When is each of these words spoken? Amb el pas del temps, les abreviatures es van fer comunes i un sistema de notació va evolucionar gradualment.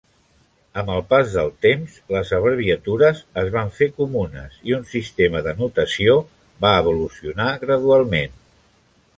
Amb 0.81 0.87
el 0.93 1.01
pas 1.09 1.27
del 1.33 1.51
temps, 1.65 1.97
les 2.15 2.31
abreviatures 2.37 3.21
es 3.43 3.51
van 3.57 3.69
fer 3.81 3.89
comunes 3.99 4.57
i 4.71 4.75
un 4.81 4.89
sistema 4.95 5.45
de 5.49 5.55
notació 5.63 6.19
va 6.67 6.75
evolucionar 6.83 7.51
gradualment. 7.67 8.39